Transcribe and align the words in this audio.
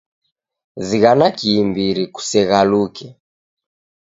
Zighana 0.87 1.27
kiimbiri, 1.37 2.03
kuseghaluke 2.15 3.05